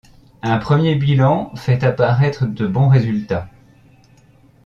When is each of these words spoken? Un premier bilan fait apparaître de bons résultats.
Un 0.41 0.57
premier 0.57 0.95
bilan 0.95 1.51
fait 1.55 1.83
apparaître 1.83 2.47
de 2.47 2.65
bons 2.65 2.87
résultats. 2.87 3.49